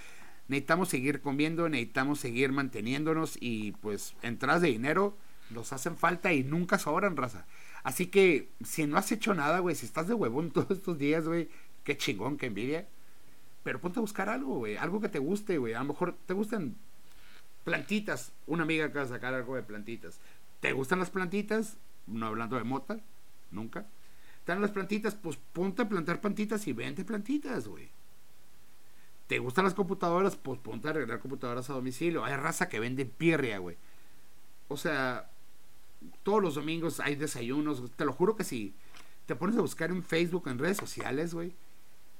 [0.48, 5.16] Necesitamos seguir comiendo, necesitamos seguir manteniéndonos y pues entradas de dinero
[5.50, 7.46] nos hacen falta y nunca sobran, raza.
[7.82, 11.26] Así que si no has hecho nada, güey, si estás de huevón todos estos días,
[11.26, 11.48] güey,
[11.82, 12.86] qué chingón, qué envidia.
[13.64, 14.76] Pero ponte a buscar algo, güey.
[14.76, 15.74] Algo que te guste, güey.
[15.74, 16.76] A lo mejor te gustan
[17.64, 18.32] plantitas.
[18.46, 20.20] Una amiga acaba de sacar algo de plantitas.
[20.60, 21.78] ¿Te gustan las plantitas?
[22.06, 23.00] No hablando de mota.
[23.50, 23.86] Nunca.
[24.38, 25.14] ¿Están las plantitas?
[25.14, 27.88] Pues ponte a plantar plantitas y vente plantitas, güey.
[29.26, 30.36] ¿Te gustan las computadoras?
[30.36, 32.24] Pues ponte a arreglar computadoras a domicilio.
[32.24, 33.78] Hay raza que vende pirria, güey.
[34.68, 35.30] O sea,
[36.22, 37.90] todos los domingos hay desayunos.
[37.96, 38.74] Te lo juro que si
[39.24, 41.54] te pones a buscar en Facebook, en redes sociales, güey,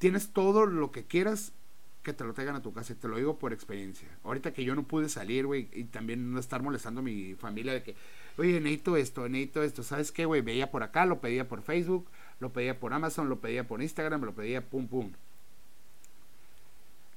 [0.05, 1.55] tienes todo lo que quieras
[2.03, 2.93] que te lo traigan a tu casa.
[2.93, 4.07] Y te lo digo por experiencia.
[4.23, 7.73] Ahorita que yo no pude salir, güey, y también no estar molestando a mi familia
[7.73, 7.97] de que,
[8.37, 9.83] oye, necesito esto, necesito esto.
[9.83, 10.43] ¿Sabes qué, güey?
[10.43, 12.07] Veía por acá, lo pedía por Facebook,
[12.39, 15.11] lo pedía por Amazon, lo pedía por Instagram, lo pedía pum, pum.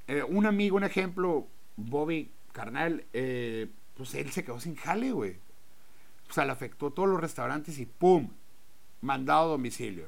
[0.07, 1.45] Eh, un amigo, un ejemplo,
[1.75, 5.35] Bobby Carnal, eh, pues él se quedó sin jale, güey.
[6.29, 8.29] O sea, le afectó todos los restaurantes y ¡pum!
[9.01, 10.05] Mandado a domicilio.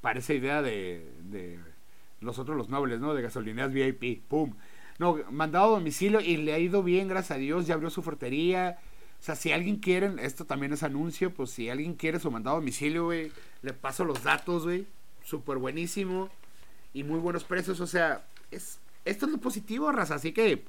[0.00, 1.75] Parece idea de, de
[2.26, 3.14] los otros, los nobles, ¿no?
[3.14, 4.54] De gasolineras VIP, ¡pum!
[4.98, 8.02] No, mandado a domicilio y le ha ido bien, gracias a Dios, ya abrió su
[8.02, 8.78] fortería.
[9.20, 12.56] O sea, si alguien quiere, esto también es anuncio, pues si alguien quiere su mandado
[12.56, 14.86] a domicilio, güey, le paso los datos, güey.
[15.24, 16.30] Súper buenísimo.
[16.92, 20.14] Y muy buenos precios, o sea, es, esto es lo positivo, raza.
[20.14, 20.64] Así que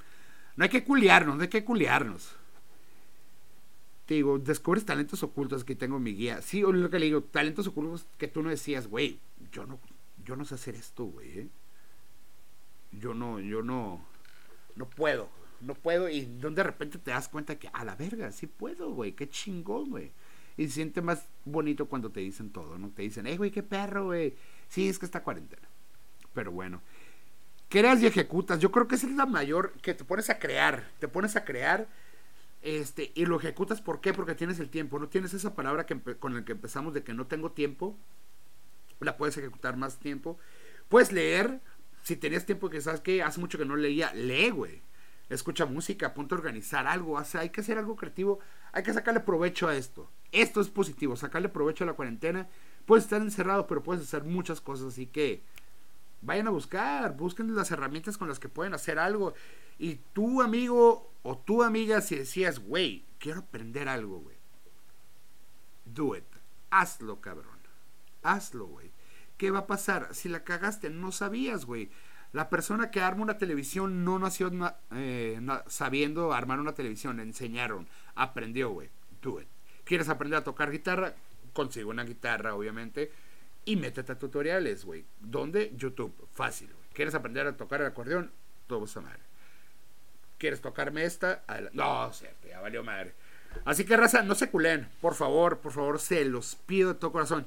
[0.56, 2.36] no hay que culiarnos, no hay que culiarnos.
[4.06, 6.42] Te digo, descubres talentos ocultos, que tengo mi guía.
[6.42, 9.20] Sí, lo que le digo, talentos ocultos que tú no decías, güey,
[9.52, 9.80] yo no,
[10.28, 11.40] yo no sé hacer esto, güey.
[11.40, 11.48] ¿eh?
[12.92, 14.06] Yo no, yo no,
[14.76, 15.30] no puedo,
[15.62, 16.10] no puedo.
[16.10, 19.90] Y de repente te das cuenta que, a la verga, sí puedo, güey, qué chingón,
[19.90, 20.12] güey.
[20.58, 22.90] Y se siente más bonito cuando te dicen todo, ¿no?
[22.90, 24.36] Te dicen, eh, güey, qué perro, güey.
[24.68, 25.68] Sí, es que está cuarentena.
[26.34, 26.82] Pero bueno
[27.70, 28.60] creas y ejecutas.
[28.60, 31.46] Yo creo que esa es la mayor, que te pones a crear, te pones a
[31.46, 31.88] crear
[32.62, 33.82] este, y lo ejecutas.
[33.82, 34.14] ¿Por qué?
[34.14, 35.00] Porque tienes el tiempo.
[35.00, 37.98] No tienes esa palabra que, con la que empezamos de que no tengo tiempo.
[39.00, 40.38] La puedes ejecutar más tiempo.
[40.90, 41.62] Puedes leer.
[42.04, 44.82] Si tenías tiempo que sabes que hace mucho que no leía, lee, güey.
[45.30, 47.18] Escucha música, ponte a organizar algo.
[47.18, 48.40] Hace, hay que hacer algo creativo.
[48.72, 50.10] Hay que sacarle provecho a esto.
[50.32, 51.16] Esto es positivo.
[51.16, 52.48] Sacarle provecho a la cuarentena.
[52.86, 54.88] Puedes estar encerrado, pero puedes hacer muchas cosas.
[54.88, 55.42] Así que
[56.22, 59.34] Vayan a buscar, busquen las herramientas con las que pueden hacer algo.
[59.78, 64.36] Y tu amigo o tu amiga, si decías, güey, quiero aprender algo, güey.
[65.86, 66.26] Do it.
[66.72, 67.57] Hazlo, cabrón.
[68.24, 68.92] Hazlo, güey.
[69.38, 70.10] ¿Qué va a pasar?
[70.14, 71.92] Si la cagaste, no sabías, güey.
[72.34, 74.52] La persona que arma una televisión no nació
[74.92, 77.18] eh, sabiendo armar una televisión.
[77.18, 77.88] Le enseñaron.
[78.16, 78.90] Aprendió, güey.
[79.22, 79.48] Do it.
[79.84, 81.14] ¿Quieres aprender a tocar guitarra?
[81.54, 83.12] Consigo una guitarra, obviamente
[83.68, 85.04] y métete a tutoriales, güey.
[85.20, 85.74] ¿Dónde?
[85.76, 86.30] YouTube.
[86.32, 86.88] Fácil, güey.
[86.94, 88.32] ¿Quieres aprender a tocar el acordeón?
[88.66, 89.20] Todo esa madre.
[90.38, 91.44] ¿Quieres tocarme esta?
[91.74, 93.14] No, cierto, ya valió madre.
[93.66, 94.88] Así que, raza, no se culen.
[95.02, 97.46] Por favor, por favor, se los pido de todo corazón.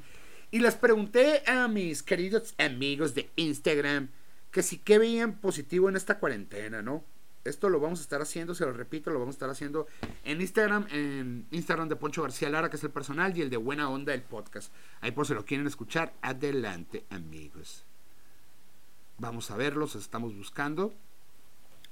[0.50, 4.08] Y les pregunté a mis queridos amigos de Instagram
[4.50, 7.04] que si qué veían positivo en esta cuarentena, ¿no?
[7.44, 9.86] Esto lo vamos a estar haciendo, se lo repito, lo vamos a estar haciendo
[10.24, 13.56] en Instagram, en Instagram de Poncho García Lara, que es el personal, y el de
[13.56, 14.72] Buena Onda, el podcast.
[15.00, 17.84] Ahí por si lo quieren escuchar, adelante, amigos.
[19.18, 20.92] Vamos a verlos, estamos buscando.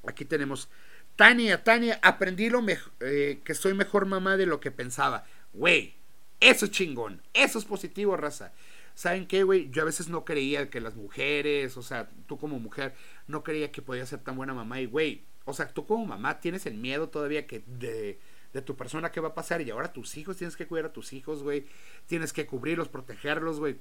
[0.07, 0.69] Aquí tenemos
[1.17, 2.65] Tania, Tania, aprendí lo
[3.01, 5.25] eh, que soy mejor mamá de lo que pensaba.
[5.55, 5.95] Güey,
[6.41, 8.53] eso es chingón, eso es positivo, raza.
[8.95, 9.71] ¿Saben qué, güey?
[9.71, 12.95] Yo a veces no creía que las mujeres, o sea, tú como mujer,
[13.29, 14.81] no creía que podía ser tan buena mamá.
[14.81, 18.19] Y, güey, o sea, tú como mamá tienes el miedo todavía que de,
[18.53, 20.93] de tu persona que va a pasar y ahora tus hijos, tienes que cuidar a
[20.93, 21.65] tus hijos, güey.
[22.07, 23.79] Tienes que cubrirlos, protegerlos, güey.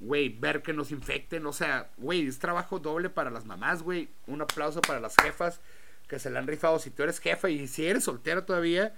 [0.00, 1.46] Güey, ver que nos infecten.
[1.46, 4.08] O sea, güey, es trabajo doble para las mamás, güey.
[4.26, 5.60] Un aplauso para las jefas
[6.08, 6.78] que se le han rifado.
[6.78, 8.94] Si tú eres jefa y si eres soltera todavía,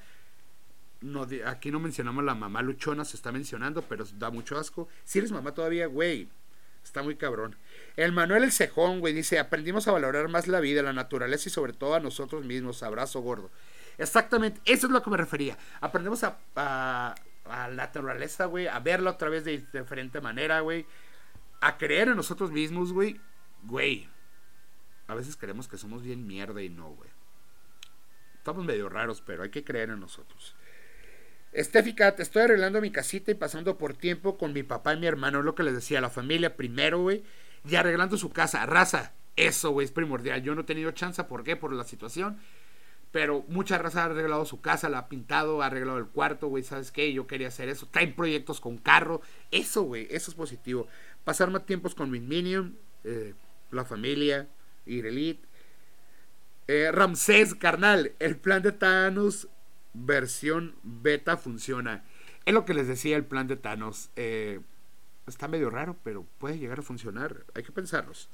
[1.01, 4.89] no, aquí no mencionamos la mamá luchona, se está mencionando, pero da mucho asco.
[5.05, 6.29] Si eres mamá todavía, güey,
[6.83, 7.57] está muy cabrón.
[7.97, 11.53] El Manuel El Cejón, güey, dice, aprendimos a valorar más la vida, la naturaleza y
[11.53, 12.83] sobre todo a nosotros mismos.
[12.83, 13.51] Abrazo gordo.
[13.97, 15.57] Exactamente, eso es lo que me refería.
[15.81, 20.87] Aprendemos a, a, la naturaleza, güey, a verla otra vez de diferente manera, güey.
[21.61, 23.21] A creer en nosotros mismos, güey.
[23.65, 24.09] Güey.
[25.09, 27.11] A veces creemos que somos bien mierda y no, güey.
[28.37, 30.55] Estamos medio raros, pero hay que creer en nosotros.
[31.53, 35.07] Estefica, te estoy arreglando mi casita y pasando por tiempo con mi papá y mi
[35.07, 37.23] hermano, lo que les decía, la familia primero, güey
[37.69, 38.67] y arreglando su casa.
[38.67, 40.43] Raza, eso, güey, es primordial.
[40.43, 41.57] Yo no he tenido chance, ¿por qué?
[41.57, 42.39] Por la situación.
[43.11, 46.63] Pero mucha raza ha arreglado su casa, la ha pintado, ha arreglado el cuarto, güey,
[46.63, 47.13] ¿sabes qué?
[47.13, 47.89] Yo quería hacer eso.
[47.91, 49.23] Traen proyectos con carro.
[49.51, 50.87] Eso, güey, eso es positivo.
[51.25, 53.35] Pasar más tiempos con mi Minion, eh,
[53.71, 54.47] la familia,
[54.85, 55.43] Irelit.
[56.67, 59.49] Eh, Ramsés, carnal, el plan de Thanos
[60.07, 62.05] versión beta funciona.
[62.45, 64.11] Es lo que les decía el plan de Thanos.
[64.17, 64.61] Eh,
[65.27, 67.45] está medio raro, pero puede llegar a funcionar.
[67.55, 68.29] Hay que pensarlos.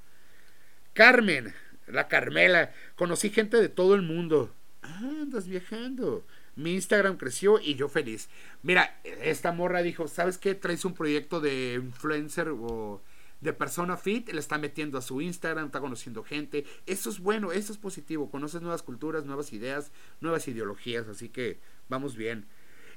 [0.92, 1.52] Carmen,
[1.86, 2.72] la Carmela.
[2.96, 4.54] Conocí gente de todo el mundo.
[4.82, 6.24] Andas viajando.
[6.56, 8.28] Mi Instagram creció y yo feliz.
[8.62, 10.54] Mira, esta morra dijo, ¿sabes qué?
[10.54, 13.02] Traes un proyecto de influencer o
[13.40, 16.64] de persona fit, le está metiendo a su Instagram, está conociendo gente.
[16.86, 18.30] Eso es bueno, eso es positivo.
[18.30, 22.46] Conoces nuevas culturas, nuevas ideas, nuevas ideologías, así que vamos bien.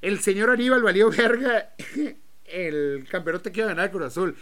[0.02, 1.73] El señor Aníbal valió verga
[2.45, 4.36] el campeonato que iba a ganar Cruz Azul.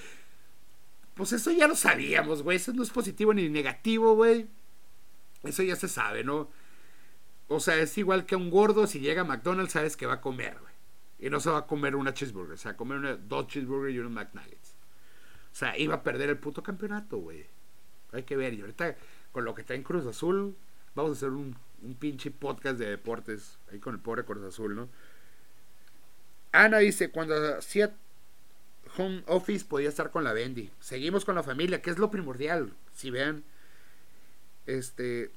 [1.15, 2.57] Pues eso ya lo sabíamos, güey.
[2.57, 4.47] Eso no es positivo ni negativo, güey.
[5.43, 6.49] Eso ya se sabe, ¿no?
[7.47, 10.21] O sea, es igual que un gordo, si llega a McDonald's, sabes que va a
[10.21, 10.73] comer, güey.
[11.19, 13.99] Y no se va a comer una cheeseburger, o sea, comer una, dos cheeseburgers y
[13.99, 14.74] unos McNuggets.
[15.55, 17.45] O sea, iba a perder el puto campeonato, güey.
[18.11, 18.53] Hay que ver.
[18.53, 18.97] Y ahorita,
[19.31, 20.53] con lo que está en Cruz Azul,
[20.95, 23.57] vamos a hacer un, un pinche podcast de deportes.
[23.71, 24.89] Ahí con el pobre Cruz Azul, ¿no?
[26.51, 27.95] Ana dice, cuando hacía
[28.97, 30.71] home office podía estar con la Bendy.
[30.81, 32.73] Seguimos con la familia, que es lo primordial.
[32.93, 33.45] Si vean,
[34.65, 35.31] este,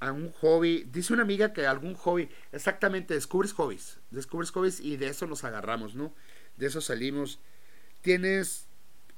[0.00, 4.96] a un hobby, dice una amiga que algún hobby, exactamente, descubres hobbies, descubres hobbies y
[4.96, 6.12] de eso nos agarramos, ¿no?
[6.56, 7.38] De eso salimos.
[8.00, 8.66] Tienes,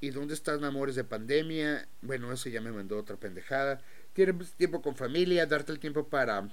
[0.00, 1.88] ¿y dónde están amores de pandemia?
[2.02, 3.80] Bueno, eso ya me mandó otra pendejada.
[4.12, 6.48] Tienes tiempo con familia, darte el tiempo para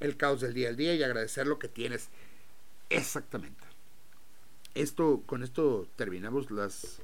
[0.00, 2.08] el caos del día al día y agradecer lo que tienes.
[2.90, 3.64] Exactamente.
[4.74, 6.98] Esto, con esto terminamos las,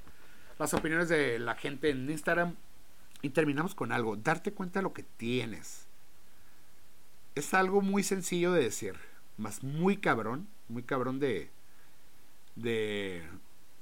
[0.58, 2.56] las opiniones de la gente en Instagram
[3.22, 4.16] y terminamos con algo.
[4.16, 5.86] Darte cuenta de lo que tienes.
[7.34, 8.94] Es algo muy sencillo de decir,
[9.38, 11.50] más muy cabrón, muy cabrón de,
[12.56, 13.22] de,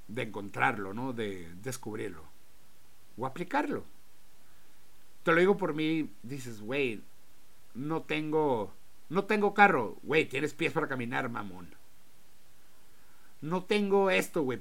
[0.09, 1.13] de encontrarlo, ¿no?
[1.13, 2.25] De descubrirlo.
[3.17, 3.85] O aplicarlo.
[5.23, 7.03] Te lo digo por mí, dices, güey,
[7.75, 8.73] no tengo
[9.11, 9.99] no tengo carro.
[10.05, 11.69] Güey, tienes pies para caminar, mamón.
[13.43, 14.61] No tengo esto, güey.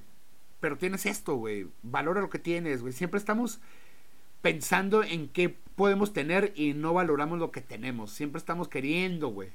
[0.60, 1.67] Pero tienes esto, güey.
[1.84, 2.91] Valora lo que tienes, güey.
[2.91, 3.60] Siempre estamos
[4.41, 8.12] pensando en qué podemos tener y no valoramos lo que tenemos.
[8.12, 9.50] Siempre estamos queriendo, güey.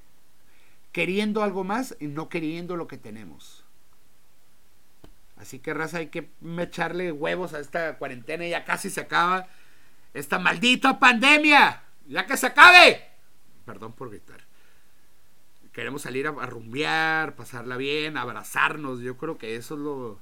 [0.93, 3.64] Queriendo algo más y no queriendo lo que tenemos.
[5.45, 8.47] Así que, raza, hay que echarle huevos a esta cuarentena.
[8.47, 9.47] Ya casi se acaba
[10.13, 11.83] esta maldita pandemia.
[12.07, 13.03] Ya que se acabe.
[13.65, 14.41] Perdón por gritar
[15.75, 19.01] queremos salir a, rumbear, pasarla bien, abrazarnos.
[19.01, 20.21] Yo creo que eso es lo,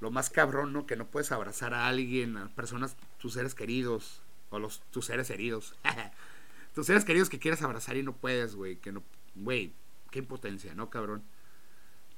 [0.00, 0.86] lo más cabrón, ¿no?
[0.86, 5.28] Que no puedes abrazar a alguien, a personas, tus seres queridos, o los, tus seres
[5.30, 5.74] heridos.
[6.74, 8.76] tus seres queridos que quieres abrazar y no puedes, güey.
[8.76, 9.02] Que no,
[9.34, 9.72] güey,
[10.12, 11.24] qué impotencia, ¿no, cabrón?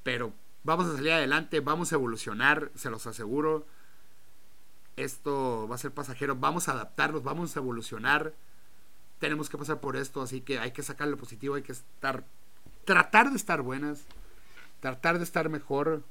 [0.03, 3.67] Pero vamos a salir adelante, vamos a evolucionar, se los aseguro.
[4.97, 8.35] Esto va a ser pasajero, vamos a adaptarnos, vamos a evolucionar.
[9.19, 12.25] Tenemos que pasar por esto, así que hay que sacar lo positivo, hay que estar
[12.85, 14.05] tratar de estar buenas,
[14.81, 16.03] tratar de estar mejor.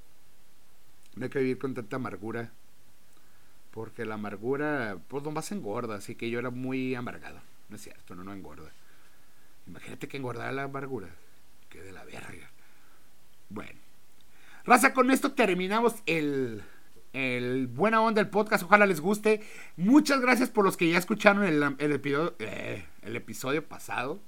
[1.16, 2.52] No hay que vivir con tanta amargura.
[3.72, 5.96] Porque la amargura, pues nomás engorda.
[5.96, 7.40] Así que yo era muy amargado.
[7.70, 8.72] No es cierto, no, no engorda.
[9.68, 11.10] Imagínate que engordara la amargura.
[11.70, 12.50] Que de la verga.
[13.50, 13.81] Bueno.
[14.65, 16.63] Raza, con esto terminamos el,
[17.74, 18.63] Buena Onda del podcast.
[18.63, 19.41] Ojalá les guste.
[19.78, 24.21] Muchas gracias por los que ya escucharon el, el, episodio, eh, el episodio pasado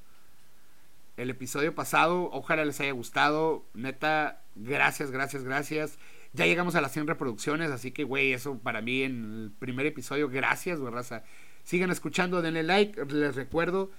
[1.18, 2.30] el episodio pasado.
[2.32, 3.66] Ojalá les haya gustado.
[3.74, 6.00] Neta, gracias, gracias, gracias.
[6.34, 9.86] Ya llegamos a las 100 reproducciones, así que, güey, eso para mí en el primer
[9.86, 11.24] episodio, gracias, güey, raza.
[11.64, 13.06] Sigan escuchando, denle like.
[13.06, 13.92] Les recuerdo,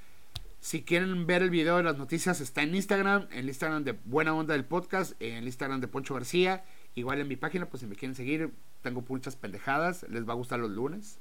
[0.64, 3.92] si quieren ver el video de las noticias, está en Instagram, en el Instagram de
[4.07, 6.64] Buena Onda del Podcast, en el Instagram de Poncho García.
[6.94, 8.50] Igual en mi página, pues si me quieren seguir,
[8.81, 10.07] tengo muchas pendejadas.
[10.09, 11.18] Les va a gustar los lunes.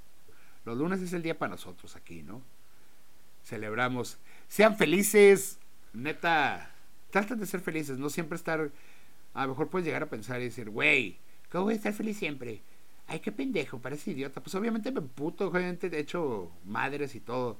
[0.64, 2.42] Los lunes es el día para nosotros aquí, ¿no?
[3.44, 4.18] Celebramos.
[4.48, 5.60] Sean felices,
[5.92, 6.72] neta,
[7.12, 8.72] traten de ser felices, no siempre estar,
[9.34, 11.18] a lo mejor puedes llegar a pensar y decir, güey,
[11.52, 12.62] ¿cómo voy a estar feliz siempre?
[13.08, 14.42] Ay, qué pendejo, parece idiota.
[14.42, 17.58] Pues obviamente me puto, obviamente he hecho madres y todo,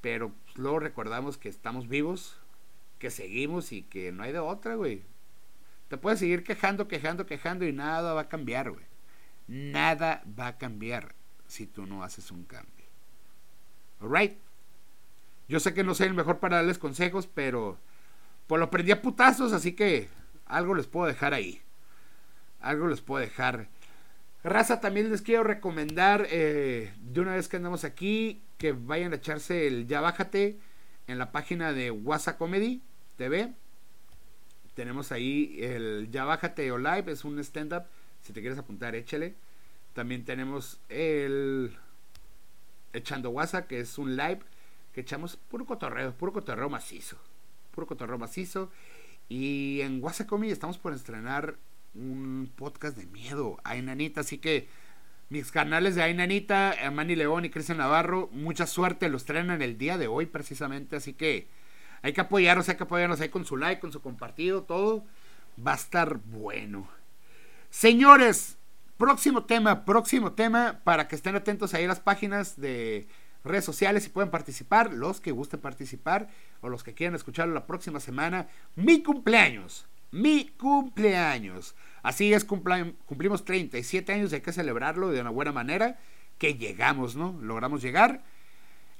[0.00, 2.38] pero pues, luego recordamos que estamos vivos,
[2.98, 5.02] que seguimos y que no hay de otra, güey.
[5.88, 8.84] Te puedes seguir quejando, quejando, quejando y nada va a cambiar, güey.
[9.46, 11.14] Nada va a cambiar
[11.46, 12.84] si tú no haces un cambio.
[14.00, 14.36] Alright.
[15.48, 17.78] Yo sé que no soy el mejor para darles consejos, pero
[18.46, 20.08] pues lo aprendí a putazos, así que
[20.44, 21.62] algo les puedo dejar ahí.
[22.60, 23.68] Algo les puedo dejar.
[24.48, 29.16] Raza, también les quiero recomendar, eh, de una vez que andamos aquí, que vayan a
[29.16, 30.58] echarse el Ya Bájate
[31.06, 32.82] en la página de WhatsApp Comedy
[33.16, 33.54] TV.
[34.74, 37.84] Tenemos ahí el Ya Bájate o Live, es un stand-up.
[38.22, 39.34] Si te quieres apuntar, échale.
[39.92, 41.76] También tenemos el
[42.92, 44.40] Echando WhatsApp, que es un live
[44.92, 47.16] que echamos puro cotorreo, puro cotorreo macizo.
[47.72, 48.70] Puro cotorreo macizo.
[49.28, 51.56] Y en Wasacomi estamos por estrenar
[51.94, 54.20] un podcast de miedo a Enanita.
[54.20, 54.68] Así que
[55.28, 59.98] mis canales de Ainanita, Manny León y Cristian Navarro, mucha suerte, los estrenan el día
[59.98, 60.96] de hoy precisamente.
[60.96, 61.48] Así que
[62.02, 65.04] hay que apoyarnos, hay que apoyarnos ahí con su like, con su compartido, todo.
[65.64, 66.88] Va a estar bueno.
[67.70, 68.58] Señores,
[68.98, 73.06] Próximo tema, próximo tema, para que estén atentos ahí a las páginas de
[73.44, 76.28] redes sociales y pueden participar, los que gusten participar
[76.62, 78.48] o los que quieran escucharlo la próxima semana.
[78.74, 81.74] Mi cumpleaños, mi cumpleaños.
[82.02, 85.98] Así es, cumplimos 37 años y hay que celebrarlo de una buena manera,
[86.38, 87.36] que llegamos, ¿no?
[87.42, 88.22] Logramos llegar.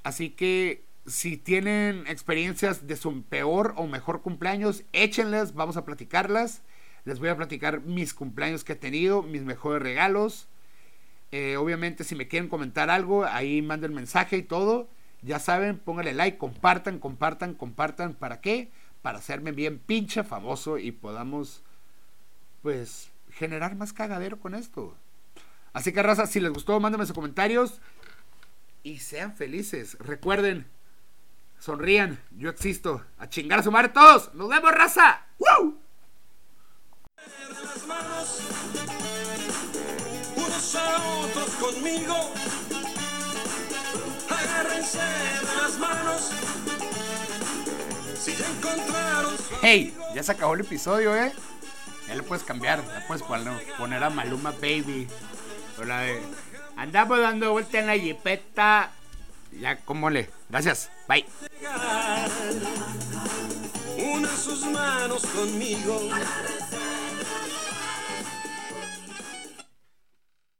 [0.03, 6.61] Así que si tienen experiencias de su peor o mejor cumpleaños, échenlas, vamos a platicarlas.
[7.05, 10.47] Les voy a platicar mis cumpleaños que he tenido, mis mejores regalos.
[11.31, 14.89] Eh, obviamente, si me quieren comentar algo, ahí manden mensaje y todo.
[15.21, 18.13] Ya saben, pónganle like, compartan, compartan, compartan.
[18.13, 18.69] ¿Para qué?
[19.01, 21.63] Para hacerme bien pinche famoso y podamos,
[22.61, 24.95] pues, generar más cagadero con esto.
[25.73, 27.79] Así que, raza, si les gustó, mándenme sus comentarios
[28.83, 29.97] y sean felices.
[29.99, 30.67] Recuerden,
[31.59, 33.05] sonrían, yo existo.
[33.17, 34.33] A chingar a su madre todos.
[34.33, 35.25] Nos vemos, raza.
[35.37, 35.79] ¡Woo!
[41.59, 42.15] conmigo.
[44.29, 44.99] Agárrense
[45.57, 46.58] las manos.
[49.61, 51.31] Hey, ya se acabó el episodio, eh.
[52.07, 55.07] Ya le puedes cambiar, ya puedes poner a Maluma Baby.
[55.79, 56.21] O la de.
[56.75, 58.91] Andamos dando vuelta en la jipeta.
[59.51, 60.29] Ya, como le.
[60.49, 60.89] Gracias.
[61.07, 61.25] Bye.
[63.97, 66.09] Una sus manos conmigo.